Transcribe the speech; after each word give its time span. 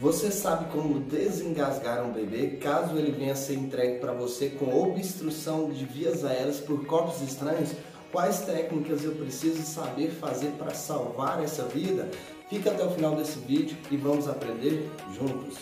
Você 0.00 0.30
sabe 0.30 0.70
como 0.70 1.00
desengasgar 1.00 2.04
um 2.06 2.12
bebê 2.12 2.50
caso 2.58 2.96
ele 2.96 3.10
venha 3.10 3.34
ser 3.34 3.54
entregue 3.54 3.98
para 3.98 4.12
você 4.12 4.48
com 4.48 4.72
obstrução 4.72 5.70
de 5.70 5.84
vias 5.84 6.24
aéreas 6.24 6.60
por 6.60 6.86
corpos 6.86 7.20
estranhos? 7.20 7.70
Quais 8.12 8.42
técnicas 8.42 9.02
eu 9.02 9.16
preciso 9.16 9.60
saber 9.62 10.10
fazer 10.10 10.52
para 10.56 10.72
salvar 10.72 11.42
essa 11.42 11.64
vida? 11.64 12.08
Fica 12.48 12.70
até 12.70 12.84
o 12.84 12.90
final 12.92 13.16
desse 13.16 13.40
vídeo 13.40 13.76
e 13.90 13.96
vamos 13.96 14.28
aprender 14.28 14.88
juntos. 15.18 15.58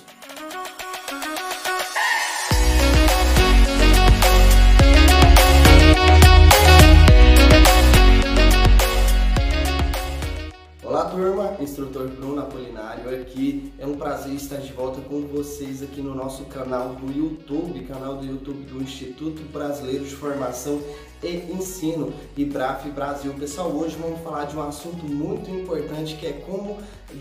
Aqui. 13.27 13.73
É 13.79 13.87
um 13.87 13.97
prazer 13.97 14.33
estar 14.35 14.59
de 14.59 14.73
volta 14.73 15.01
com 15.01 15.23
vocês 15.27 15.83
aqui 15.83 16.01
no 16.01 16.15
nosso 16.15 16.45
canal 16.45 16.95
do 16.95 17.13
YouTube, 17.13 17.85
canal 17.85 18.17
do 18.17 18.25
YouTube 18.25 18.65
do 18.65 18.83
Instituto 18.83 19.43
Brasileiro 19.53 20.05
de 20.05 20.15
Formação 20.15 20.81
e 21.23 21.53
Ensino, 21.53 22.15
IBRAF 22.37 22.89
Brasil. 22.91 23.35
Pessoal, 23.35 23.71
hoje 23.73 23.97
vamos 24.01 24.21
falar 24.21 24.45
de 24.45 24.57
um 24.57 24.63
assunto 24.63 25.05
muito 25.05 25.51
importante 25.51 26.15
que 26.17 26.27
é 26.27 26.33
como 26.33 26.79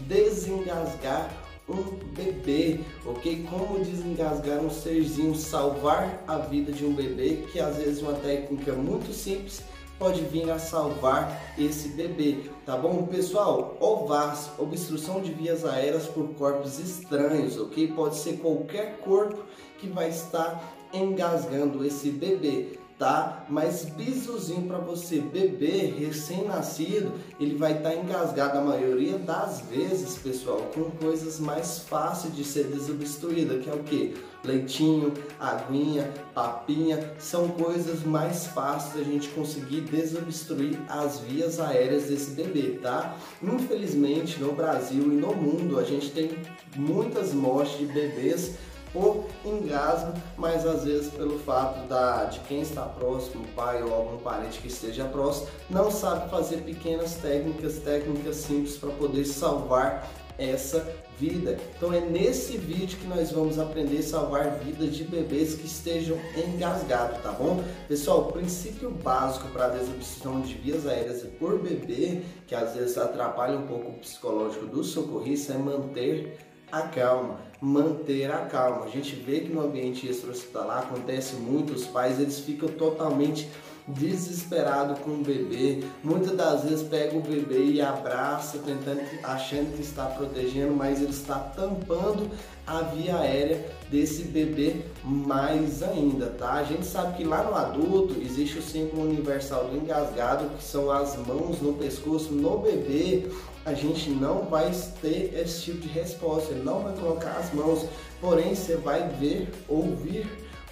desengasgar 0.07 1.31
um 1.67 1.81
bebê, 2.13 2.79
ok? 3.03 3.48
Como 3.49 3.84
desengasgar 3.84 4.59
um 4.59 4.70
serzinho, 4.70 5.35
salvar 5.35 6.23
a 6.27 6.37
vida 6.37 6.71
de 6.71 6.85
um 6.85 6.93
bebê, 6.93 7.43
que 7.51 7.59
às 7.59 7.77
vezes 7.77 8.03
é 8.03 8.07
uma 8.07 8.13
técnica 8.13 8.73
muito 8.73 9.12
simples 9.12 9.63
pode 9.98 10.22
vir 10.22 10.49
a 10.52 10.59
salvar 10.59 11.54
esse 11.58 11.90
bebê, 11.90 12.49
tá 12.66 12.77
bom? 12.77 13.05
Pessoal, 13.05 13.77
ovás, 13.80 14.49
obstrução 14.58 15.21
de 15.21 15.31
vias 15.31 15.66
aéreas 15.66 16.08
por 16.08 16.27
corpos 16.35 16.80
estranhos, 16.80 17.58
ok? 17.58 17.88
Pode 17.94 18.16
ser 18.18 18.38
qualquer 18.38 18.98
corpo 18.98 19.44
que 19.80 19.88
vai 19.88 20.09
estar 20.09 20.73
engasgando 20.93 21.85
esse 21.85 22.10
bebê 22.10 22.79
tá? 22.98 23.46
Mas 23.49 23.85
bisozinho 23.85 24.68
para 24.68 24.77
você 24.77 25.20
bebê 25.20 25.93
recém-nascido, 25.98 27.13
ele 27.40 27.55
vai 27.55 27.77
estar 27.77 27.90
tá 27.90 27.96
engasgado 27.96 28.57
a 28.57 28.62
maioria 28.62 29.18
das 29.18 29.62
vezes, 29.62 30.18
pessoal, 30.18 30.71
com 30.74 30.90
coisas 30.91 31.40
mais 31.40 31.79
fáceis 31.79 32.35
de 32.35 32.43
ser 32.43 32.65
desobstruída, 32.65 33.57
que 33.57 33.70
é 33.70 33.74
o 33.74 33.84
que? 33.84 34.15
Leitinho, 34.43 35.12
aguinha, 35.40 36.13
papinha, 36.34 37.13
são 37.18 37.48
coisas 37.49 38.04
mais 38.04 38.46
fáceis 38.46 38.93
da 38.93 39.12
gente 39.12 39.27
conseguir 39.30 39.82
desobstruir 39.82 40.80
as 40.87 41.20
vias 41.20 41.59
aéreas 41.59 42.05
desse 42.05 42.32
bebê, 42.32 42.80
tá? 42.82 43.18
Infelizmente, 43.41 44.40
no 44.40 44.54
Brasil 44.54 45.04
e 45.04 45.15
no 45.15 45.34
mundo, 45.35 45.80
a 45.80 45.84
gente 45.84 46.12
tem 46.12 46.37
muitas 46.76 47.34
mortes 47.34 47.80
de 47.80 47.85
bebês 47.87 48.55
por 48.96 49.26
engasgo, 49.43 50.13
mas 50.38 50.65
às 50.65 50.85
vezes 50.85 51.12
pelo 51.12 51.38
fato 51.40 51.85
da, 51.90 52.24
de 52.24 52.40
quem 52.40 52.62
está 52.62 52.84
próximo, 52.84 53.46
pai 53.54 53.84
ou 53.84 53.93
algum 53.93 54.18
parente 54.18 54.60
que 54.62 54.70
esteja 54.70 55.04
próximo, 55.04 55.49
não 55.70 55.91
sabe 55.91 56.29
fazer 56.32 56.62
pequenas 56.62 57.15
técnicas, 57.15 57.79
técnicas 57.79 58.37
simples 58.37 58.77
para 58.77 58.91
poder 58.91 59.26
salvar 59.26 60.10
essa 60.37 60.85
vida. 61.18 61.57
Então 61.76 61.93
é 61.93 61.99
nesse 61.99 62.57
vídeo 62.57 62.98
que 62.98 63.07
nós 63.07 63.32
vamos 63.32 63.60
aprender 63.60 63.99
a 63.99 64.03
salvar 64.03 64.59
vidas 64.59 64.96
de 64.96 65.03
bebês 65.03 65.56
que 65.56 65.66
estejam 65.66 66.18
engasgados, 66.35 67.22
tá 67.22 67.31
bom? 67.31 67.63
Pessoal, 67.88 68.22
o 68.22 68.31
princípio 68.31 68.91
básico 68.91 69.47
para 69.50 69.66
a 69.66 69.69
desobstrução 69.69 70.41
de 70.41 70.53
vias 70.56 70.85
aéreas 70.88 71.24
por 71.38 71.59
bebê, 71.59 72.22
que 72.47 72.56
às 72.56 72.75
vezes 72.75 72.97
atrapalha 72.97 73.57
um 73.57 73.68
pouco 73.68 73.91
o 73.91 74.00
psicológico 74.00 74.66
do 74.66 74.84
socorrista, 74.84 75.53
é 75.53 75.57
manter 75.57 76.38
a 76.72 76.81
calma, 76.84 77.40
manter 77.62 78.31
a 78.31 78.46
calma. 78.46 78.85
A 78.85 78.90
gente 78.90 79.16
vê 79.16 79.41
que 79.41 79.53
no 79.53 79.62
ambiente 79.62 80.08
extra-hospitalar 80.08 80.80
acontece 80.80 81.35
muito, 81.35 81.74
os 81.74 81.85
pais 81.85 82.19
eles 82.19 82.40
ficam 82.40 82.69
totalmente 82.69 83.50
desesperado 83.88 85.00
com 85.01 85.12
o 85.12 85.23
bebê, 85.23 85.84
muitas 86.03 86.35
das 86.35 86.63
vezes 86.63 86.88
pega 86.88 87.16
o 87.16 87.22
bebê 87.22 87.66
e 87.66 87.81
abraça, 87.81 88.57
tentando, 88.57 89.01
achando 89.23 89.75
que 89.75 89.81
está 89.81 90.06
protegendo, 90.06 90.73
mas 90.73 91.01
ele 91.01 91.12
está 91.12 91.38
tampando 91.38 92.29
a 92.66 92.81
via 92.81 93.18
aérea 93.18 93.63
desse 93.91 94.24
bebê 94.24 94.81
mais 95.03 95.84
ainda, 95.84 96.28
tá? 96.28 96.53
A 96.53 96.63
gente 96.63 96.85
sabe 96.85 97.18
que 97.18 97.24
lá 97.24 97.44
no 97.44 97.53
adulto 97.53 98.19
existe 98.19 98.57
o 98.57 98.62
símbolo 98.62 99.03
universal 99.03 99.66
do 99.66 99.78
engasgado, 99.78 100.50
que 100.57 100.63
são 100.63 100.90
as 100.90 101.16
mãos 101.18 101.62
no 101.62 101.74
pescoço. 101.74 102.34
No 102.34 102.57
bebê, 102.57 103.28
a 103.63 103.74
gente 103.74 104.09
não 104.09 104.45
vai 104.45 104.72
ter 105.00 105.40
esse 105.40 105.62
tipo 105.62 105.81
de 105.81 105.90
resposta, 105.90 106.51
ele 106.51 106.63
não 106.63 106.79
vai 106.79 106.94
colocar 106.94 107.34
as 107.34 107.53
mãos, 107.53 107.85
porém 108.19 108.56
você 108.56 108.75
vai 108.78 109.07
ver, 109.09 109.47
ouvir 109.68 110.25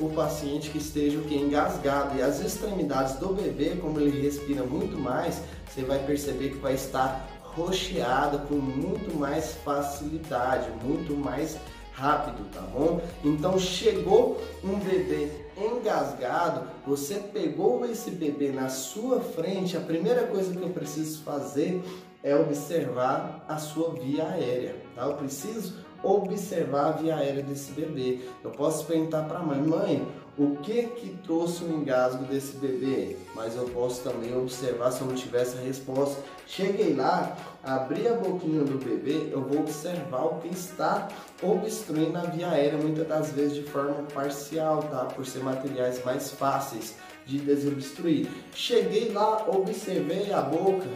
o 0.05 0.13
paciente 0.13 0.69
que 0.69 0.77
esteja 0.77 1.17
o 1.19 1.23
que 1.23 1.35
engasgado 1.35 2.17
e 2.17 2.21
as 2.21 2.39
extremidades 2.39 3.15
do 3.15 3.29
bebê, 3.29 3.75
como 3.81 3.99
ele 3.99 4.21
respira 4.21 4.63
muito 4.63 4.97
mais, 4.97 5.41
você 5.67 5.83
vai 5.83 5.99
perceber 5.99 6.49
que 6.49 6.57
vai 6.57 6.73
estar 6.73 7.29
rocheada 7.41 8.39
com 8.39 8.55
muito 8.55 9.15
mais 9.17 9.53
facilidade, 9.63 10.69
muito 10.83 11.15
mais 11.15 11.57
rápido, 11.93 12.49
tá 12.51 12.61
bom? 12.61 12.99
Então 13.23 13.57
chegou 13.59 14.41
um 14.63 14.79
bebê 14.79 15.29
engasgado, 15.55 16.67
você 16.85 17.15
pegou 17.15 17.85
esse 17.85 18.09
bebê 18.09 18.49
na 18.49 18.69
sua 18.69 19.19
frente, 19.19 19.77
a 19.77 19.81
primeira 19.81 20.25
coisa 20.25 20.55
que 20.55 20.61
eu 20.61 20.69
preciso 20.69 21.21
fazer 21.21 21.83
é 22.23 22.35
observar 22.35 23.45
a 23.47 23.57
sua 23.57 23.93
via 23.93 24.27
aérea, 24.27 24.75
tá? 24.95 25.03
Eu 25.05 25.13
preciso 25.13 25.82
observar 26.03 26.87
a 26.87 26.91
via 26.91 27.15
aérea 27.15 27.41
desse 27.41 27.71
bebê. 27.71 28.19
Eu 28.43 28.51
posso 28.51 28.85
perguntar 28.85 29.23
para 29.23 29.39
a 29.39 29.43
mãe, 29.43 29.61
mãe, 29.61 30.07
o 30.37 30.57
que 30.57 30.83
que 30.83 31.09
trouxe 31.23 31.63
o 31.63 31.71
engasgo 31.71 32.25
desse 32.25 32.57
bebê? 32.57 33.15
Mas 33.35 33.55
eu 33.55 33.65
posso 33.65 34.01
também 34.01 34.35
observar 34.35 34.91
se 34.91 35.01
eu 35.01 35.07
não 35.07 35.15
tivesse 35.15 35.57
a 35.57 35.61
resposta. 35.61 36.21
Cheguei 36.47 36.95
lá, 36.95 37.37
abri 37.63 38.07
a 38.07 38.13
boquinha 38.13 38.63
do 38.63 38.83
bebê, 38.83 39.29
eu 39.31 39.41
vou 39.41 39.59
observar 39.59 40.25
o 40.25 40.39
que 40.39 40.47
está 40.47 41.07
obstruindo 41.41 42.17
a 42.17 42.21
via 42.21 42.49
aérea, 42.49 42.79
muitas 42.79 43.07
das 43.07 43.31
vezes 43.31 43.57
de 43.57 43.63
forma 43.63 44.03
parcial, 44.13 44.81
tá? 44.83 45.05
Por 45.05 45.25
ser 45.25 45.43
materiais 45.43 46.03
mais 46.03 46.31
fáceis 46.31 46.95
de 47.27 47.37
desobstruir. 47.37 48.27
Cheguei 48.55 49.11
lá, 49.11 49.47
observei 49.47 50.33
a 50.33 50.41
boca, 50.41 50.87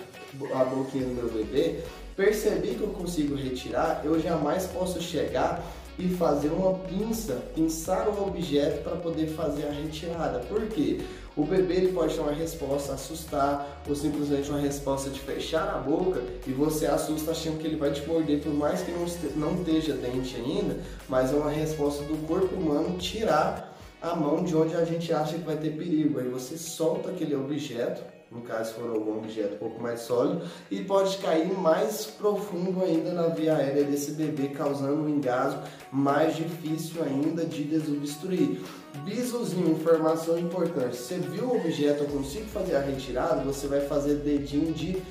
a 0.54 0.64
boquinha 0.66 1.06
do 1.06 1.14
meu 1.14 1.30
bebê, 1.30 1.84
percebi 2.18 2.70
que 2.70 2.82
eu 2.82 2.90
consigo 2.90 3.36
retirar, 3.36 4.02
eu 4.04 4.20
jamais 4.20 4.66
posso 4.66 5.00
chegar 5.00 5.64
e 6.00 6.10
fazer 6.10 6.50
uma 6.50 6.74
pinça, 6.80 7.36
pinçar 7.56 8.08
o 8.08 8.28
objeto 8.28 8.84
para 8.84 8.96
poder 8.98 9.28
fazer 9.28 9.68
a 9.68 9.72
retirada. 9.72 10.40
Por 10.40 10.66
quê? 10.68 11.00
O 11.36 11.44
bebê 11.44 11.76
ele 11.76 11.94
pode 11.94 12.16
ter 12.16 12.22
uma 12.22 12.32
resposta 12.32 12.94
assustar 12.94 13.84
ou 13.88 13.96
simplesmente 13.96 14.50
uma 14.50 14.60
resposta 14.60 15.10
de 15.12 15.20
fechar 15.20 15.76
a 15.76 15.78
boca 15.78 16.24
e 16.48 16.52
você 16.52 16.88
assusta 16.88 17.32
achando 17.32 17.60
que 17.60 17.68
ele 17.68 17.76
vai 17.76 17.92
te 17.92 18.06
morder, 18.08 18.42
por 18.42 18.54
mais 18.54 18.82
que 18.82 18.92
não 18.92 19.54
esteja 19.56 19.94
dente 19.94 20.36
ainda, 20.36 20.80
mas 21.08 21.32
é 21.32 21.36
uma 21.36 21.52
resposta 21.52 22.04
do 22.04 22.28
corpo 22.28 22.56
humano 22.56 22.98
tirar 22.98 23.67
a 24.02 24.16
mão 24.16 24.44
de 24.44 24.56
onde 24.56 24.76
a 24.76 24.86
gente 24.86 25.12
acha 25.14 25.34
que 25.34 25.44
vai 25.44 25.58
ter 25.58 25.72
perigo. 25.72 26.20
Aí 26.20 26.28
você 26.28 26.58
solta 26.58 27.10
aquele 27.10 27.36
objeto 27.36 28.04
no 28.32 28.42
caso 28.42 28.74
for 28.74 28.90
algum 28.90 29.18
objeto 29.18 29.56
um 29.56 29.58
pouco 29.58 29.82
mais 29.82 30.02
sólido, 30.02 30.42
e 30.70 30.84
pode 30.84 31.18
cair 31.18 31.52
mais 31.58 32.06
profundo 32.06 32.84
ainda 32.84 33.12
na 33.14 33.28
via 33.28 33.56
aérea 33.56 33.84
desse 33.84 34.12
bebê, 34.12 34.50
causando 34.50 35.02
um 35.02 35.10
engasgo 35.10 35.62
mais 35.92 36.36
difícil 36.36 37.04
ainda 37.04 37.46
de 37.46 37.64
desobstruir. 37.64 38.60
Bisozinho, 39.06 39.72
informação 39.72 40.38
importante, 40.38 40.98
você 40.98 41.18
viu 41.20 41.46
o 41.46 41.56
objeto, 41.58 42.04
eu 42.04 42.10
consigo 42.10 42.46
fazer 42.48 42.76
a 42.76 42.82
retirada, 42.82 43.44
você 43.44 43.68
vai 43.68 43.82
fazer 43.82 44.16
dedinho 44.16 44.74
de 44.74 45.02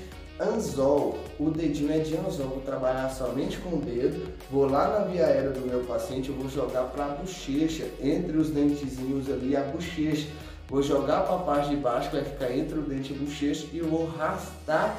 anzol, 0.41 1.19
o 1.39 1.51
dedinho 1.51 1.93
é 1.93 1.99
de 1.99 2.17
anzol, 2.17 2.49
vou 2.49 2.61
trabalhar 2.61 3.09
somente 3.11 3.59
com 3.59 3.77
o 3.77 3.81
dedo, 3.81 4.33
vou 4.51 4.67
lá 4.67 4.89
na 4.89 5.07
via 5.07 5.27
aérea 5.27 5.51
do 5.51 5.67
meu 5.67 5.81
paciente, 5.85 6.29
eu 6.29 6.35
vou 6.35 6.49
jogar 6.49 6.85
para 6.85 7.05
a 7.05 7.09
bochecha, 7.09 7.87
entre 8.01 8.37
os 8.37 8.51
dentezinhos 8.51 9.31
ali, 9.31 9.57
a 9.57 9.63
bochecha, 9.63 10.29
Vou 10.69 10.83
jogar 10.83 11.23
para 11.23 11.37
a 11.37 11.39
parte 11.39 11.71
de 11.71 11.77
baixo, 11.77 12.11
que 12.11 12.17
vai 12.17 12.25
ficar 12.25 12.51
entre 12.51 12.77
o 12.77 12.83
dente 12.83 13.13
e 13.13 13.17
a 13.17 13.19
bochecha, 13.21 13.67
e 13.73 13.81
vou 13.81 14.09
arrastar 14.09 14.99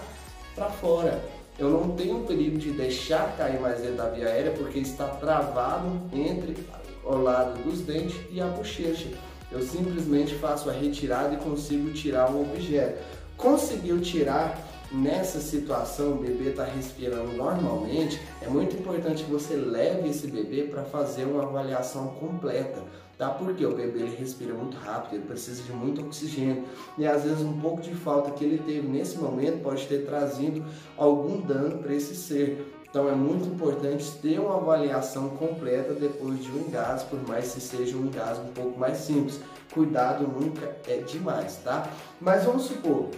para 0.56 0.70
fora. 0.70 1.22
Eu 1.60 1.70
não 1.70 1.90
tenho 1.90 2.22
perigo 2.22 2.58
de 2.58 2.72
deixar 2.72 3.36
cair 3.36 3.60
mais 3.60 3.82
dentro 3.82 3.98
da 3.98 4.10
via 4.10 4.28
aérea, 4.28 4.52
porque 4.52 4.80
está 4.80 5.08
travado 5.08 6.00
entre 6.14 6.56
o 7.04 7.16
lado 7.16 7.62
dos 7.64 7.82
dentes 7.82 8.16
e 8.32 8.40
a 8.40 8.46
bochecha. 8.46 9.10
Eu 9.52 9.62
simplesmente 9.62 10.36
faço 10.36 10.70
a 10.70 10.74
retirada 10.74 11.34
e 11.34 11.38
consigo 11.38 11.92
tirar 11.92 12.32
o 12.32 12.42
objeto. 12.42 13.04
Conseguiu 13.36 14.00
tirar 14.00 14.58
nessa 14.92 15.40
situação, 15.40 16.14
o 16.14 16.18
bebê 16.18 16.50
está 16.50 16.64
respirando 16.66 17.34
normalmente, 17.34 18.20
é 18.42 18.48
muito 18.48 18.76
importante 18.76 19.24
que 19.24 19.32
você 19.32 19.56
leve 19.56 20.10
esse 20.10 20.28
bebê 20.28 20.64
para 20.64 20.84
fazer 20.84 21.26
uma 21.26 21.44
avaliação 21.44 22.08
completa 22.20 22.82
tá? 23.18 23.30
Porque 23.30 23.66
o 23.66 23.76
bebê 23.76 24.00
ele 24.00 24.16
respira 24.16 24.54
muito 24.54 24.78
rápido, 24.78 25.16
ele 25.16 25.26
precisa 25.26 25.64
de 25.64 25.72
muito 25.74 26.02
oxigênio 26.02 26.64
e 26.98 27.08
às 27.08 27.24
vezes 27.24 27.42
um 27.42 27.60
pouco 27.60 27.82
de 27.82 27.94
falta 27.94 28.32
que 28.32 28.44
ele 28.44 28.60
teve 28.60 28.88
nesse 28.88 29.18
momento 29.18 29.64
pode 29.64 29.86
ter 29.88 30.06
trazido 30.06 30.64
algum 30.96 31.42
dano 31.42 31.80
para 31.80 31.94
esse 31.94 32.16
ser. 32.16 32.74
Então 32.90 33.10
é 33.10 33.16
muito 33.16 33.48
importante 33.50 34.10
ter 34.22 34.40
uma 34.40 34.58
avaliação 34.58 35.30
completa 35.30 35.94
depois 35.94 36.42
de 36.42 36.52
um 36.52 36.68
engasgo, 36.68 37.10
por 37.10 37.28
mais 37.28 37.54
que 37.54 37.60
seja 37.60 37.98
um 37.98 38.06
engasgo 38.06 38.46
um 38.46 38.54
pouco 38.54 38.80
mais 38.80 38.98
simples. 39.00 39.40
Cuidado 39.74 40.26
nunca 40.26 40.78
é 40.88 40.98
demais, 40.98 41.58
tá? 41.58 41.90
Mas 42.20 42.46
vamos 42.46 42.64
supor, 42.64 43.10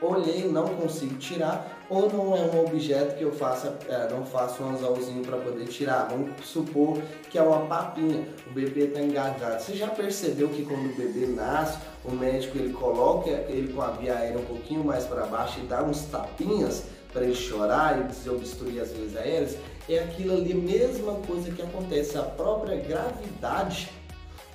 olhei, 0.00 0.48
não 0.48 0.66
consigo 0.68 1.16
tirar, 1.16 1.84
ou 1.90 2.10
não 2.12 2.36
é 2.36 2.42
um 2.42 2.64
objeto 2.64 3.16
que 3.16 3.24
eu 3.24 3.32
faça, 3.32 3.78
é, 3.88 4.08
não 4.12 4.24
faço 4.24 4.62
um 4.62 4.70
anzolzinho 4.70 5.24
para 5.24 5.38
poder 5.38 5.66
tirar. 5.66 6.08
Vamos 6.10 6.44
supor 6.44 7.00
que 7.30 7.38
é 7.38 7.42
uma 7.42 7.66
papinha, 7.66 8.26
o 8.46 8.50
bebê 8.50 8.86
está 8.86 9.00
engasgado. 9.00 9.62
Você 9.62 9.74
já 9.74 9.88
percebeu 9.88 10.48
que 10.48 10.64
quando 10.64 10.92
o 10.92 10.96
bebê 10.96 11.26
nasce, 11.26 11.78
o 12.04 12.12
médico 12.12 12.58
ele 12.58 12.72
coloca 12.72 13.30
ele 13.30 13.72
com 13.72 13.82
a 13.82 13.90
via 13.90 14.14
aérea 14.14 14.38
um 14.38 14.44
pouquinho 14.44 14.84
mais 14.84 15.04
para 15.04 15.26
baixo 15.26 15.58
e 15.60 15.66
dá 15.66 15.82
uns 15.82 16.02
tapinhas 16.04 16.84
para 17.12 17.24
ele 17.24 17.34
chorar 17.34 18.00
e 18.00 18.04
desobstruir 18.04 18.82
as 18.82 18.92
vias 18.92 19.16
aéreas? 19.16 19.56
É 19.88 20.00
aquilo 20.00 20.34
ali, 20.34 20.52
mesma 20.52 21.14
coisa 21.26 21.50
que 21.50 21.62
acontece, 21.62 22.18
a 22.18 22.22
própria 22.22 22.76
gravidade 22.76 23.90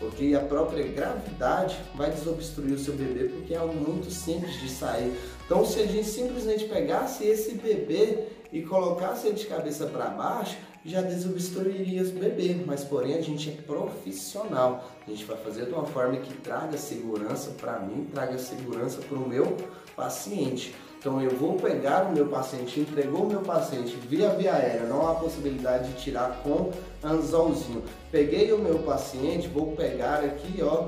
porque 0.03 0.35
a 0.35 0.41
própria 0.41 0.85
gravidade 0.85 1.77
vai 1.95 2.11
desobstruir 2.11 2.73
o 2.73 2.77
seu 2.77 2.93
bebê, 2.93 3.29
porque 3.29 3.53
é 3.53 3.57
algo 3.57 3.73
muito 3.73 4.11
simples 4.11 4.59
de 4.59 4.69
sair. 4.69 5.13
Então, 5.45 5.65
se 5.65 5.79
a 5.79 5.85
gente 5.85 6.07
simplesmente 6.07 6.65
pegasse 6.65 7.23
esse 7.25 7.55
bebê 7.55 8.25
e 8.51 8.61
colocasse 8.63 9.27
ele 9.27 9.35
de 9.35 9.45
cabeça 9.45 9.85
para 9.85 10.09
baixo, 10.09 10.57
já 10.85 11.01
desobstruiria 11.01 12.03
o 12.03 12.11
bebê, 12.11 12.61
mas 12.65 12.83
porém 12.83 13.15
a 13.15 13.21
gente 13.21 13.49
é 13.49 13.61
profissional. 13.61 14.89
A 15.07 15.09
gente 15.09 15.23
vai 15.23 15.37
fazer 15.37 15.65
de 15.65 15.71
uma 15.71 15.85
forma 15.85 16.17
que 16.17 16.33
traga 16.35 16.77
segurança 16.77 17.51
para 17.51 17.79
mim, 17.79 18.07
traga 18.13 18.37
segurança 18.37 19.01
para 19.01 19.17
o 19.17 19.27
meu 19.27 19.55
paciente. 19.95 20.75
Então 20.99 21.21
eu 21.21 21.31
vou 21.31 21.55
pegar 21.55 22.05
o 22.05 22.13
meu 22.13 22.27
paciente, 22.27 22.79
entregou 22.79 23.23
o 23.23 23.27
meu 23.27 23.41
paciente 23.41 23.95
via 24.07 24.29
via 24.29 24.53
aérea, 24.53 24.87
não 24.87 25.07
há 25.07 25.15
possibilidade 25.15 25.89
de 25.89 26.01
tirar 26.01 26.41
com 26.43 26.71
anzolzinho. 27.03 27.83
Peguei 28.11 28.51
o 28.53 28.59
meu 28.59 28.79
paciente, 28.79 29.47
vou 29.47 29.75
pegar 29.75 30.23
aqui, 30.23 30.61
ó, 30.61 30.87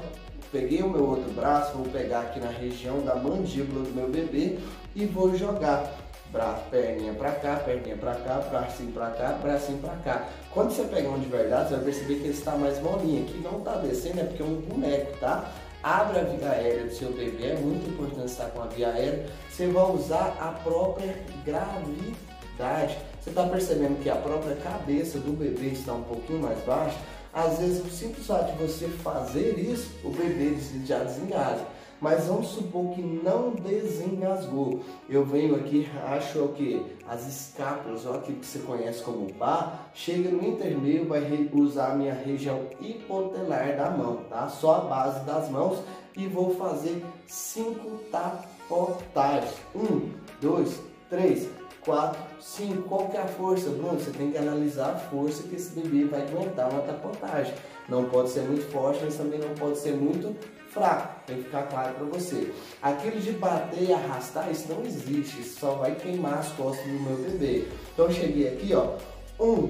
peguei 0.51 0.81
o 0.81 0.89
meu 0.89 1.06
outro 1.06 1.30
braço, 1.31 1.74
vou 1.74 1.88
pegar 1.88 2.21
aqui 2.21 2.39
na 2.39 2.50
região 2.50 3.01
da 3.01 3.15
mandíbula 3.15 3.83
do 3.83 3.94
meu 3.94 4.09
bebê 4.09 4.57
e 4.95 5.06
vou 5.06 5.36
jogar 5.36 6.04
braço, 6.35 6.63
perninha 6.69 7.13
para 7.13 7.31
cá, 7.31 7.55
perninha 7.55 7.95
para 7.95 8.15
cá, 8.15 8.35
bracinho 8.49 8.91
para 8.91 9.09
cá, 9.11 9.29
bracinho 9.41 9.77
para 9.79 9.95
cá. 10.03 10.27
Quando 10.51 10.71
você 10.71 10.83
pegar 10.83 11.09
um 11.09 11.19
de 11.19 11.27
verdade, 11.27 11.69
você 11.69 11.75
vai 11.75 11.85
perceber 11.85 12.15
que 12.15 12.23
ele 12.23 12.29
está 12.29 12.51
mais 12.57 12.79
molinho. 12.81 13.23
Aqui 13.23 13.39
não 13.41 13.59
está 13.59 13.77
descendo, 13.77 14.19
é 14.19 14.23
porque 14.25 14.43
é 14.43 14.45
um 14.45 14.55
boneco, 14.55 15.17
tá? 15.19 15.49
Abra 15.81 16.21
a 16.21 16.23
via 16.23 16.49
aérea 16.49 16.83
do 16.83 16.93
seu 16.93 17.11
bebê, 17.13 17.51
é 17.51 17.55
muito 17.55 17.89
importante 17.89 18.25
estar 18.25 18.49
com 18.49 18.61
a 18.61 18.65
via 18.65 18.89
aérea. 18.89 19.25
Você 19.49 19.67
vai 19.67 19.91
usar 19.91 20.35
a 20.39 20.51
própria 20.63 21.15
gravidade. 21.45 22.97
Você 23.21 23.29
está 23.29 23.43
percebendo 23.47 24.01
que 24.01 24.09
a 24.09 24.15
própria 24.15 24.55
cabeça 24.57 25.19
do 25.19 25.31
bebê 25.31 25.67
está 25.67 25.93
um 25.93 26.03
pouquinho 26.03 26.39
mais 26.39 26.59
baixa? 26.65 26.97
Às 27.33 27.59
vezes, 27.59 27.85
o 27.85 27.89
simples 27.89 28.25
fato 28.25 28.53
de 28.53 28.63
você 28.65 28.88
fazer 28.88 29.59
isso, 29.59 29.91
o 30.03 30.09
bebê 30.09 30.57
já 30.85 30.99
desengasga. 30.99 31.65
Mas 32.05 32.27
vamos 32.27 32.49
supor 32.49 32.93
que 32.93 33.01
não 33.01 33.49
desengasgou. 33.49 34.79
Eu 35.09 35.25
venho 35.25 35.55
aqui, 35.55 35.89
acho 36.05 36.37
o 36.37 36.49
que? 36.49 36.85
As 37.07 37.27
escápulas, 37.27 38.05
ou 38.05 38.13
aquilo 38.13 38.37
que 38.37 38.45
você 38.45 38.59
conhece 38.59 39.01
como 39.01 39.33
pá, 39.33 39.87
chega 39.91 40.29
no 40.29 40.47
intermeio, 40.47 41.07
vai 41.07 41.49
usar 41.51 41.93
a 41.93 41.95
minha 41.95 42.13
região 42.13 42.67
hipotelar 42.79 43.75
da 43.75 43.89
mão, 43.89 44.17
tá? 44.29 44.47
Só 44.47 44.75
a 44.75 44.79
base 44.81 45.25
das 45.25 45.49
mãos 45.49 45.79
e 46.15 46.27
vou 46.27 46.53
fazer 46.53 47.03
cinco 47.25 47.97
tapotagens. 48.11 49.55
Um, 49.75 50.11
dois, 50.39 50.79
três, 51.09 51.49
4, 51.83 52.19
5. 52.39 52.83
Qual 52.83 53.09
que 53.09 53.17
é 53.17 53.21
a 53.21 53.27
força, 53.27 53.69
Bruno? 53.71 53.99
Você 53.99 54.11
tem 54.11 54.31
que 54.31 54.37
analisar 54.37 54.91
a 54.91 54.95
força 54.95 55.41
que 55.41 55.55
esse 55.55 55.71
bebê 55.79 56.05
vai 56.05 56.21
aguentar 56.21 56.71
uma 56.71 56.81
tapotagem. 56.81 57.53
Não 57.89 58.05
pode 58.05 58.29
ser 58.29 58.41
muito 58.41 58.71
forte, 58.71 59.01
mas 59.03 59.15
também 59.15 59.39
não 59.39 59.53
pode 59.55 59.77
ser 59.77 59.93
muito 59.95 60.35
fraco. 60.75 61.22
Tem 61.25 61.38
que 61.38 61.44
ficar 61.45 61.63
claro 61.63 61.95
para 61.95 62.06
você. 62.06 62.54
Aquilo 62.81 63.19
de 63.19 63.31
bater 63.31 63.81
e 63.81 63.92
arrastar, 63.92 64.51
isso 64.51 64.72
não 64.72 64.86
existe. 64.86 65.42
Isso 65.42 65.60
só 65.60 65.72
vai 65.72 65.95
queimar 65.95 66.36
as 66.36 66.50
costas 66.50 66.86
do 66.86 67.00
meu 67.00 67.18
bebê. 67.18 67.68
Então 67.94 68.06
eu 68.06 68.12
cheguei 68.12 68.50
aqui, 68.50 68.75
ó. 68.75 68.98
1, 69.39 69.69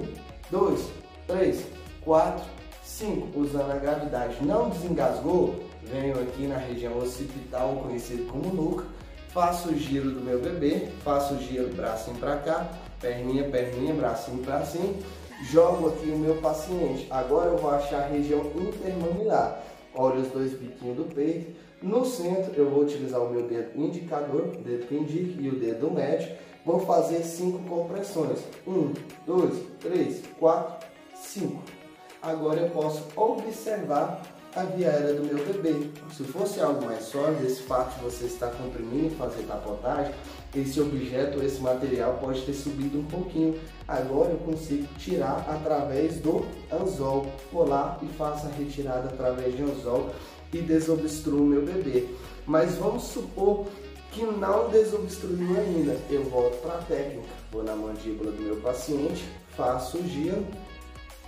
2, 0.51 0.81
3, 1.27 1.65
4, 2.01 2.43
5. 2.83 3.39
Usando 3.39 3.71
a 3.71 3.77
gravidade. 3.77 4.43
Não 4.43 4.69
desengasgou? 4.69 5.63
Venho 5.83 6.19
aqui 6.19 6.47
na 6.47 6.57
região 6.57 6.97
occipital, 6.97 7.75
conhecido 7.77 8.25
como 8.25 8.51
nuca 8.51 8.85
faço 9.35 9.67
o 9.67 9.77
giro 9.77 10.11
do 10.11 10.21
meu 10.21 10.39
bebê, 10.39 10.87
faço 11.03 11.33
o 11.33 11.37
giro 11.37 11.67
bracinho 11.75 12.15
para 12.17 12.37
cá, 12.37 12.69
perninha, 13.01 13.43
perninha, 13.43 13.93
bracinho, 13.93 14.41
bracinho, 14.41 14.97
jogo 15.51 15.89
aqui 15.89 16.09
o 16.09 16.17
meu 16.17 16.35
paciente. 16.35 17.05
Agora 17.11 17.49
eu 17.49 17.57
vou 17.57 17.69
achar 17.69 18.03
a 18.03 18.07
região 18.07 18.49
intermamilar. 18.55 19.61
Olha 19.95 20.21
os 20.21 20.27
dois 20.29 20.53
biquinhos 20.53 20.97
do 20.97 21.05
peito. 21.05 21.55
No 21.81 22.05
centro 22.05 22.53
eu 22.55 22.69
vou 22.69 22.83
utilizar 22.83 23.21
o 23.21 23.29
meu 23.29 23.47
dedo 23.47 23.79
indicador, 23.79 24.53
o 24.57 24.61
dedo 24.61 24.87
que 24.87 24.95
e 25.39 25.49
o 25.49 25.59
dedo 25.59 25.91
médio. 25.91 26.35
Vou 26.65 26.79
fazer 26.79 27.23
cinco 27.23 27.59
compressões. 27.69 28.39
Um, 28.67 28.91
dois, 29.25 29.61
três, 29.79 30.23
quatro, 30.39 30.87
cinco. 31.13 31.61
Agora 32.21 32.61
eu 32.61 32.69
posso 32.71 33.05
observar 33.15 34.34
a 34.55 34.63
via 34.63 34.91
do 35.13 35.23
meu 35.23 35.45
bebê. 35.45 35.89
Se 36.15 36.23
fosse 36.23 36.61
algo 36.61 36.85
mais 36.85 37.03
sólido, 37.03 37.45
esse 37.45 37.61
fato 37.63 37.97
de 37.97 38.05
você 38.05 38.25
estar 38.25 38.51
comprimindo 38.51 39.13
fazer 39.17 39.43
tapotagem, 39.43 40.13
esse 40.55 40.79
objeto, 40.79 41.43
esse 41.43 41.59
material 41.59 42.17
pode 42.21 42.41
ter 42.43 42.53
subido 42.53 42.99
um 42.99 43.03
pouquinho. 43.03 43.59
Agora 43.85 44.31
eu 44.31 44.37
consigo 44.37 44.87
tirar 44.97 45.45
através 45.49 46.19
do 46.21 46.45
anzol. 46.71 47.27
Vou 47.51 47.67
lá 47.67 47.99
e 48.01 48.07
faço 48.17 48.47
a 48.47 48.49
retirada 48.51 49.09
através 49.09 49.55
de 49.55 49.63
anzol 49.63 50.09
e 50.53 50.59
desobstruo 50.59 51.41
o 51.41 51.45
meu 51.45 51.61
bebê. 51.61 52.07
Mas 52.45 52.75
vamos 52.75 53.03
supor 53.03 53.65
que 54.13 54.23
não 54.23 54.69
desobstruiu 54.69 55.57
ainda. 55.59 55.97
Eu 56.09 56.23
volto 56.23 56.61
para 56.61 56.75
a 56.75 56.83
técnica. 56.83 57.27
Vou 57.51 57.61
na 57.61 57.75
mandíbula 57.75 58.31
do 58.31 58.41
meu 58.41 58.55
paciente, 58.57 59.25
faço 59.57 59.97
o 59.97 60.07
giro 60.07 60.45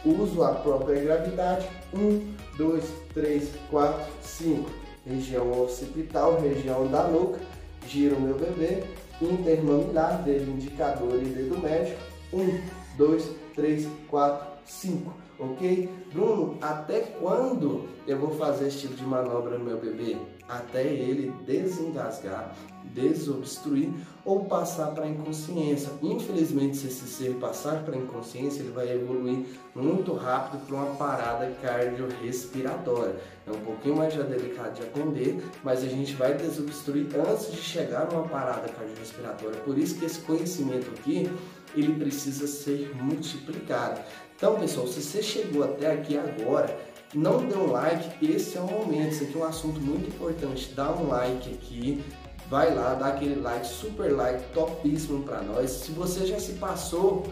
uso 0.06 0.44
a 0.44 0.54
própria 0.56 1.02
gravidade. 1.02 1.68
1, 1.94 2.34
2, 2.58 2.84
3, 3.14 3.50
4, 3.70 4.06
5. 4.22 4.70
Região 5.06 5.64
occipital, 5.64 6.40
região 6.40 6.88
da 6.88 7.04
nuca. 7.04 7.40
Giro 7.88 8.20
meu 8.20 8.36
bebê. 8.36 8.84
Intermamilar, 9.22 10.22
dedo 10.24 10.52
indicador 10.52 11.22
e 11.22 11.26
dedo 11.26 11.58
médio. 11.60 11.96
1, 12.34 12.62
2, 12.98 13.30
3, 13.56 13.88
4, 14.10 14.48
5. 14.66 15.14
Ok? 15.40 15.90
Bruno, 16.18 16.58
até 16.60 17.02
quando 17.19 17.88
eu 18.07 18.18
vou 18.18 18.31
fazer 18.31 18.69
esse 18.69 18.80
tipo 18.80 18.95
de 18.95 19.06
manobra 19.06 19.56
no 19.56 19.64
meu 19.64 19.78
bebê? 19.78 20.18
Até 20.50 20.83
ele 20.83 21.31
desengasgar 21.45 22.56
desobstruir 22.94 23.90
ou 24.26 24.45
passar 24.45 24.88
para 24.88 25.06
a 25.06 25.07
inconsciência. 25.07 25.92
Infelizmente, 26.02 26.78
se 26.78 26.88
esse 26.88 27.07
ser 27.07 27.36
passar 27.36 27.83
para 27.83 27.95
a 27.95 27.97
inconsciência, 27.97 28.62
ele 28.62 28.71
vai 28.71 28.92
evoluir 28.92 29.45
muito 29.76 30.14
rápido 30.14 30.66
para 30.66 30.76
uma 30.76 30.95
parada 30.95 31.52
cardiorrespiratória. 31.62 33.16
É 33.45 33.52
um 33.52 33.59
pouquinho 33.59 33.97
mais 33.97 34.14
delicado 34.14 34.74
de 34.74 34.81
atender, 34.83 35.44
mas 35.64 35.83
a 35.83 35.88
gente 35.88 36.14
vai 36.14 36.33
desobstruir 36.33 37.07
antes 37.16 37.52
de 37.52 37.57
chegar 37.57 38.12
numa 38.12 38.24
parada 38.24 38.68
cardiorrespiratória. 38.68 39.59
Por 39.62 39.78
isso 39.78 39.95
que 39.95 40.06
esse 40.06 40.19
conhecimento 40.21 40.90
aqui, 40.97 41.30
ele 41.76 41.94
precisa 41.94 42.47
ser 42.47 42.95
multiplicado. 42.95 44.02
Então, 44.36 44.59
pessoal, 44.59 44.86
se 44.88 45.02
você 45.02 45.24
chegou 45.24 45.64
até 45.64 45.92
aqui 45.92 46.06
agora, 46.16 46.78
não 47.14 47.45
deu 47.45 47.61
um 47.61 47.71
like, 47.71 48.26
esse 48.26 48.57
é 48.57 48.61
o 48.61 48.68
momento. 48.68 49.14
Isso 49.14 49.23
aqui 49.23 49.35
é 49.35 49.40
um 49.40 49.44
assunto 49.45 49.80
muito 49.80 50.07
importante. 50.09 50.71
Dá 50.76 50.92
um 50.92 51.07
like 51.07 51.52
aqui, 51.54 52.04
vai 52.49 52.73
lá, 52.73 52.94
dá 52.94 53.07
aquele 53.07 53.42
like, 53.42 53.66
super 53.66 54.11
like, 54.16 54.44
topíssimo 54.54 55.23
para 55.23 55.42
nós. 55.42 55.71
Se 55.71 55.92
você 55.92 56.26
já 56.26 56.40
se 56.40 56.54
passou, 56.54 57.26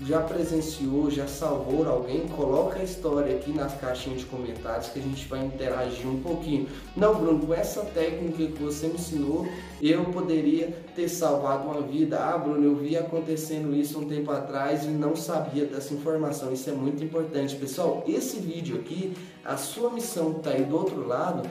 já 0.00 0.20
presenciou, 0.20 1.10
já 1.10 1.26
salvou 1.26 1.86
alguém, 1.88 2.26
coloca 2.26 2.80
a 2.80 2.82
história 2.82 3.36
aqui 3.36 3.52
nas 3.52 3.74
caixinhas 3.74 4.20
de 4.20 4.26
comentários 4.26 4.88
que 4.88 4.98
a 4.98 5.02
gente 5.02 5.26
vai 5.28 5.44
interagir 5.44 6.08
um 6.08 6.20
pouquinho. 6.20 6.68
Não, 6.96 7.14
Bruno, 7.14 7.46
com 7.46 7.54
essa 7.54 7.82
técnica 7.82 8.38
que 8.38 8.62
você 8.62 8.88
me 8.88 8.94
ensinou, 8.94 9.46
eu 9.80 10.04
poderia 10.06 10.76
ter 10.96 11.08
salvado 11.08 11.68
uma 11.68 11.80
vida. 11.80 12.18
Ah, 12.18 12.36
Bruno, 12.36 12.64
eu 12.64 12.74
vi 12.74 12.96
acontecendo 12.96 13.74
isso 13.74 14.00
um 14.00 14.08
tempo 14.08 14.30
atrás 14.32 14.84
e 14.84 14.88
não 14.88 15.14
sabia 15.14 15.64
dessa 15.64 15.94
informação. 15.94 16.52
Isso 16.52 16.68
é 16.68 16.72
muito 16.72 17.02
importante. 17.04 17.54
Pessoal, 17.54 18.02
esse 18.06 18.38
vídeo 18.40 18.76
aqui, 18.76 19.14
a 19.44 19.56
sua 19.56 19.90
missão 19.90 20.32
está 20.32 20.50
aí 20.50 20.64
do 20.64 20.76
outro 20.76 21.06
lado, 21.06 21.48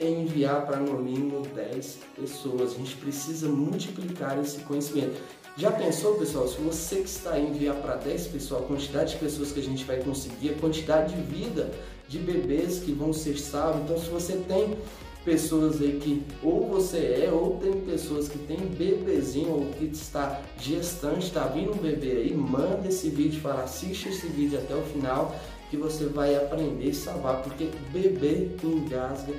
é 0.00 0.08
enviar 0.08 0.66
para 0.66 0.78
no 0.78 0.98
mínimo 0.98 1.42
10 1.54 1.98
pessoas. 2.16 2.72
A 2.72 2.76
gente 2.76 2.96
precisa 2.96 3.48
multiplicar 3.48 4.36
esse 4.40 4.58
conhecimento. 4.60 5.22
Já 5.56 5.70
pensou, 5.70 6.16
pessoal, 6.16 6.48
se 6.48 6.60
você 6.60 6.96
que 6.96 7.08
está 7.08 7.34
aí 7.34 7.46
enviar 7.46 7.76
para 7.76 7.94
10 7.94 8.26
pessoas, 8.26 8.62
a 8.62 8.66
quantidade 8.66 9.12
de 9.12 9.18
pessoas 9.18 9.52
que 9.52 9.60
a 9.60 9.62
gente 9.62 9.84
vai 9.84 10.02
conseguir, 10.02 10.50
a 10.50 10.58
quantidade 10.58 11.14
de 11.14 11.22
vida 11.22 11.70
de 12.08 12.18
bebês 12.18 12.80
que 12.80 12.90
vão 12.90 13.12
ser 13.12 13.38
salvos. 13.38 13.82
Então, 13.82 13.96
se 13.96 14.10
você 14.10 14.32
tem 14.48 14.76
pessoas 15.24 15.80
aí 15.80 16.00
que 16.00 16.24
ou 16.42 16.68
você 16.68 17.24
é 17.24 17.30
ou 17.32 17.56
tem 17.58 17.72
pessoas 17.82 18.28
que 18.28 18.36
tem 18.36 18.58
bebezinho 18.58 19.52
ou 19.52 19.66
que 19.66 19.84
está 19.84 20.42
gestante, 20.58 21.26
está 21.26 21.46
vindo 21.46 21.72
um 21.72 21.78
bebê 21.78 22.10
aí, 22.10 22.34
manda 22.34 22.88
esse 22.88 23.08
vídeo, 23.08 23.40
fala, 23.40 23.62
assiste 23.62 24.08
esse 24.08 24.26
vídeo 24.26 24.58
até 24.58 24.74
o 24.74 24.82
final 24.82 25.34
que 25.70 25.76
você 25.76 26.06
vai 26.06 26.34
aprender 26.34 26.90
e 26.90 26.94
salvar, 26.94 27.42
porque 27.42 27.70
bebê 27.92 28.50
engasga 28.62 29.34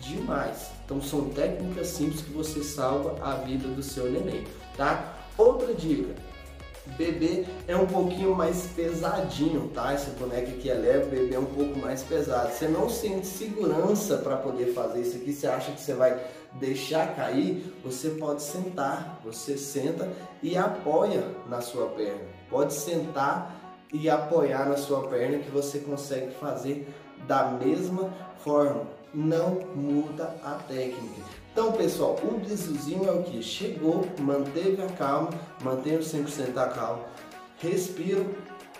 demais. 0.00 0.72
Então 0.84 1.00
são 1.00 1.28
técnicas 1.28 1.86
simples 1.86 2.22
que 2.22 2.32
você 2.32 2.62
salva 2.64 3.16
a 3.22 3.36
vida 3.36 3.68
do 3.68 3.82
seu 3.82 4.10
neném, 4.10 4.44
tá? 4.76 5.19
Outra 5.40 5.72
dica, 5.72 6.14
bebê 6.98 7.46
é 7.66 7.74
um 7.74 7.86
pouquinho 7.86 8.34
mais 8.34 8.66
pesadinho, 8.76 9.70
tá? 9.74 9.94
Esse 9.94 10.10
boneco 10.10 10.50
aqui 10.50 10.68
é 10.68 10.74
leve, 10.74 11.06
bebê 11.06 11.34
é 11.34 11.38
um 11.38 11.46
pouco 11.46 11.78
mais 11.78 12.02
pesado. 12.02 12.52
Você 12.52 12.68
não 12.68 12.90
sente 12.90 13.26
segurança 13.26 14.18
para 14.18 14.36
poder 14.36 14.74
fazer 14.74 15.00
isso 15.00 15.16
aqui, 15.16 15.32
você 15.32 15.46
acha 15.46 15.72
que 15.72 15.80
você 15.80 15.94
vai 15.94 16.22
deixar 16.52 17.16
cair, 17.16 17.74
você 17.82 18.10
pode 18.10 18.42
sentar, 18.42 19.18
você 19.24 19.56
senta 19.56 20.12
e 20.42 20.58
apoia 20.58 21.24
na 21.48 21.62
sua 21.62 21.86
perna. 21.86 22.20
Pode 22.50 22.74
sentar 22.74 23.78
e 23.94 24.10
apoiar 24.10 24.68
na 24.68 24.76
sua 24.76 25.08
perna 25.08 25.38
que 25.38 25.50
você 25.50 25.78
consegue 25.78 26.34
fazer 26.34 26.86
da 27.26 27.46
mesma 27.46 28.12
forma. 28.44 28.86
Não 29.14 29.54
muda 29.74 30.36
a 30.44 30.56
técnica. 30.68 31.39
Então, 31.52 31.72
pessoal, 31.72 32.16
o 32.22 32.38
bizuzinho 32.38 33.08
é 33.08 33.12
o 33.12 33.24
que? 33.24 33.42
Chegou, 33.42 34.06
manteve 34.20 34.80
a 34.82 34.86
calma, 34.86 35.30
mantenha 35.62 35.98
100% 35.98 36.56
a 36.56 36.68
calma, 36.68 37.04
respiro, 37.58 38.24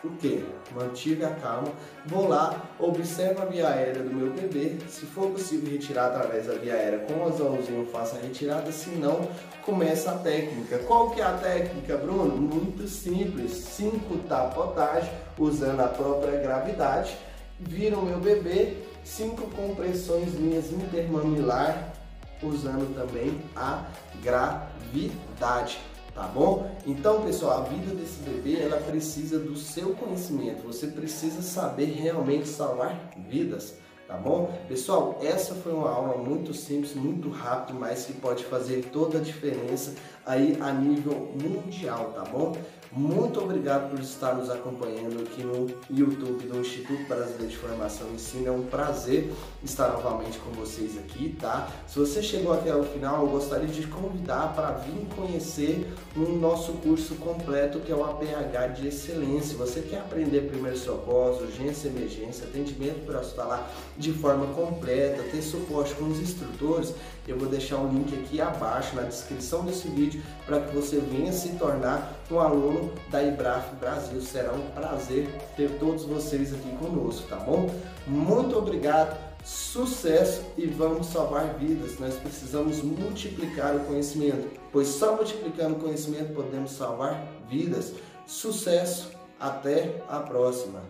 o 0.05 0.11
que? 0.11 0.45
Mantive 0.75 1.25
a 1.25 1.31
calma, 1.31 1.69
vou 2.07 2.29
lá, 2.29 2.71
observo 2.79 3.43
a 3.43 3.45
via 3.45 3.69
aérea 3.69 4.03
do 4.03 4.15
meu 4.15 4.33
bebê, 4.33 4.79
se 4.89 5.05
for 5.05 5.31
possível 5.31 5.71
retirar 5.71 6.07
através 6.07 6.47
da 6.47 6.55
via 6.55 6.75
aérea 6.75 7.01
com 7.01 7.15
o 7.15 7.27
anzolzinho, 7.27 7.87
faça 7.87 8.17
a 8.17 8.21
retirada, 8.21 8.71
se 8.71 8.91
não, 8.91 9.29
começa 9.65 10.13
a 10.13 10.19
técnica. 10.19 10.79
Qual 10.79 11.11
que 11.11 11.21
é 11.21 11.25
a 11.25 11.33
técnica, 11.35 11.97
Bruno? 11.97 12.37
Muito 12.37 12.87
simples, 12.87 13.51
5 13.51 14.17
tapotagens, 14.29 15.11
usando 15.37 15.81
a 15.81 15.89
própria 15.89 16.41
gravidade, 16.41 17.19
vira 17.59 17.99
o 17.99 18.05
meu 18.05 18.21
bebê, 18.21 18.77
5 19.05 19.43
compressões 19.49 20.33
minhas 20.35 20.71
intermamilar, 20.73 21.95
usando 22.43 22.95
também 22.95 23.41
a 23.55 23.85
gravidade 24.23 25.81
tá 26.15 26.23
bom? 26.23 26.71
Então, 26.87 27.23
pessoal, 27.23 27.63
a 27.63 27.65
vida 27.65 27.95
desse 27.95 28.21
bebê, 28.21 28.61
ela 28.61 28.77
precisa 28.79 29.39
do 29.39 29.57
seu 29.57 29.95
conhecimento. 29.95 30.67
Você 30.67 30.89
precisa 30.89 31.41
saber 31.41 31.87
realmente 31.87 32.49
salvar 32.49 33.11
vidas, 33.29 33.77
tá 34.07 34.17
bom? 34.17 34.53
Pessoal, 34.69 35.19
essa 35.23 35.55
foi 35.55 35.73
uma 35.73 35.91
aula 35.91 36.19
muito 36.19 36.53
simples, 36.53 36.95
muito 36.95 37.31
rápida, 37.31 37.79
mas 37.79 38.05
que 38.05 38.13
pode 38.13 38.45
fazer 38.45 38.87
toda 38.93 39.19
a 39.19 39.21
diferença 39.21 39.95
aí 40.27 40.59
a 40.61 40.73
nível 40.73 41.33
mundial, 41.41 42.13
tá 42.15 42.25
bom? 42.25 42.57
Muito 42.93 43.41
obrigado 43.41 43.89
por 43.89 44.01
estar 44.01 44.35
nos 44.35 44.51
acompanhando 44.51 45.23
aqui 45.23 45.45
no 45.45 45.69
YouTube 45.89 46.45
do 46.49 46.59
Instituto 46.59 47.07
Brasileiro 47.07 47.47
de 47.47 47.57
Formação 47.57 48.09
e 48.11 48.15
Ensino. 48.15 48.49
É 48.49 48.51
um 48.51 48.65
prazer 48.65 49.33
estar 49.63 49.93
novamente 49.93 50.41
com 50.41 50.51
vocês 50.51 50.99
aqui, 50.99 51.37
tá? 51.41 51.69
Se 51.87 52.01
você 52.01 52.21
chegou 52.21 52.53
até 52.53 52.75
o 52.75 52.83
final, 52.83 53.25
eu 53.25 53.29
gostaria 53.29 53.69
de 53.69 53.87
convidar 53.87 54.55
para 54.57 54.73
vir 54.73 55.07
conhecer 55.15 55.89
o 56.17 56.33
nosso 56.33 56.73
curso 56.73 57.15
completo 57.15 57.79
que 57.79 57.93
é 57.93 57.95
o 57.95 58.03
APH 58.03 58.75
de 58.75 58.89
Excelência. 58.89 59.57
Você 59.57 59.83
quer 59.83 60.01
aprender 60.01 60.49
primeiros 60.49 60.81
socorros, 60.81 61.41
urgência 61.43 61.87
emergência, 61.87 62.45
atendimento 62.45 63.07
para 63.07 63.21
hospitalar 63.21 63.71
de 63.97 64.13
forma 64.13 64.49
completa, 64.53 65.23
ter 65.31 65.43
suporte 65.43 65.95
com 65.95 66.07
os 66.07 66.19
instrutores? 66.19 66.93
Eu 67.29 67.39
vou 67.39 67.49
deixar 67.49 67.77
o 67.77 67.87
link 67.87 68.13
aqui 68.19 68.41
abaixo 68.41 68.97
na 68.97 69.03
descrição 69.03 69.65
desse 69.65 69.87
vídeo 69.87 70.21
para 70.45 70.61
que 70.61 70.75
você 70.75 70.99
venha 70.99 71.33
se 71.33 71.51
tornar 71.51 72.20
um 72.35 72.41
aluno 72.41 72.93
da 73.11 73.23
IBRAF 73.23 73.75
Brasil. 73.77 74.21
Será 74.21 74.53
um 74.53 74.71
prazer 74.71 75.29
ter 75.57 75.79
todos 75.79 76.05
vocês 76.05 76.53
aqui 76.53 76.77
conosco, 76.77 77.27
tá 77.29 77.37
bom? 77.37 77.69
Muito 78.07 78.57
obrigado, 78.57 79.19
sucesso 79.45 80.43
e 80.57 80.67
vamos 80.67 81.07
salvar 81.09 81.55
vidas. 81.55 81.99
Nós 81.99 82.15
precisamos 82.15 82.83
multiplicar 82.83 83.77
o 83.77 83.81
conhecimento, 83.81 84.49
pois 84.73 84.89
só 84.89 85.17
multiplicando 85.17 85.77
o 85.77 85.81
conhecimento 85.81 86.35
podemos 86.35 86.73
salvar 86.73 87.27
vidas. 87.49 87.93
Sucesso, 88.27 89.11
até 89.39 90.03
a 90.09 90.21
próxima. 90.21 90.81